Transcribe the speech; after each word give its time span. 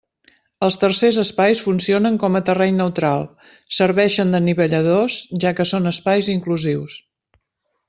Els 0.67 0.77
tercers 0.83 1.19
espais 1.23 1.61
funcionen 1.65 2.17
com 2.23 2.39
a 2.39 2.41
terreny 2.47 2.73
neutral, 2.79 3.27
serveixen 3.81 4.33
d'anivelladors, 4.37 5.21
ja 5.45 5.55
que 5.61 5.69
són 5.75 5.93
espais 5.95 6.33
inclusius. 6.39 6.99